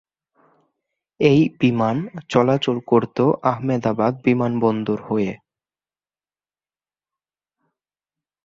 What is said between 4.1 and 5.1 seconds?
বিমানবন্দর